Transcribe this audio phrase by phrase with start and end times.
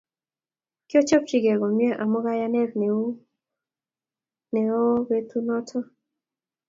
[0.87, 2.71] Kiochobkei komye amu kayanet
[4.53, 5.79] neo betut noto